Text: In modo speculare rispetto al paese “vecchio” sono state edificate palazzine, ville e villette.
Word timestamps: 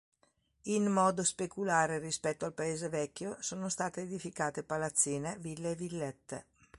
In 0.63 0.87
modo 0.91 1.23
speculare 1.23 1.99
rispetto 1.99 2.45
al 2.45 2.53
paese 2.55 2.89
“vecchio” 2.89 3.37
sono 3.39 3.69
state 3.69 4.01
edificate 4.01 4.63
palazzine, 4.63 5.37
ville 5.39 5.71
e 5.73 5.75
villette. 5.75 6.45